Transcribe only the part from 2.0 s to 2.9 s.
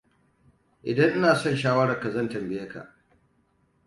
zan tambaye ka.